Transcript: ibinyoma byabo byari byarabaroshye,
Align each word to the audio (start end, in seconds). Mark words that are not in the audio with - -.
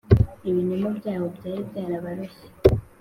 ibinyoma 0.49 0.87
byabo 0.97 1.25
byari 1.35 1.61
byarabaroshye, 1.69 2.45